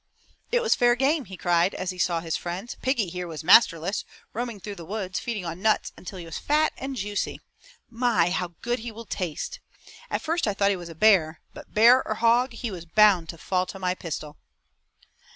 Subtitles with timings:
[0.51, 2.75] "It was fair game," he cried, as he saw his friends.
[2.81, 6.73] "Piggy here was masterless, roaming around the woods feeding on nuts until he was fat
[6.75, 7.39] and juicy!
[7.87, 9.59] My, how good he will taste!
[10.09, 13.29] At first I thought he was a bear, but bear or hog he was bound
[13.29, 14.37] to fall to my pistol!"